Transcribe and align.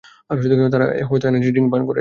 তারা 0.73 0.85
হয়তো 1.09 1.25
energy 1.27 1.49
drink 1.51 1.69
পান 1.71 1.81
করে। 1.81 1.89